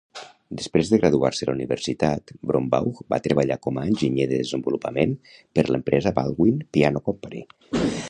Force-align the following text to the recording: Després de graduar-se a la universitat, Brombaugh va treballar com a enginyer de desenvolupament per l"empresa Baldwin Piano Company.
Després 0.59 0.87
de 0.93 0.99
graduar-se 1.01 1.45
a 1.47 1.49
la 1.49 1.53
universitat, 1.57 2.33
Brombaugh 2.53 3.03
va 3.15 3.21
treballar 3.29 3.59
com 3.67 3.77
a 3.77 3.85
enginyer 3.93 4.29
de 4.33 4.43
desenvolupament 4.43 5.17
per 5.39 5.69
l"empresa 5.69 6.19
Baldwin 6.21 6.61
Piano 6.79 7.09
Company. 7.13 7.51